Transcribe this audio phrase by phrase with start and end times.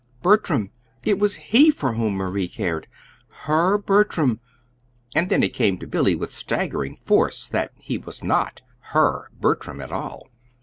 [0.23, 0.71] Bertram!
[1.03, 2.87] It was he for whom Marie cared
[3.45, 4.39] HER Bertram!
[5.13, 8.63] And then it came to Billy with staggering force that he was not
[8.95, 10.27] HER Bertram at all.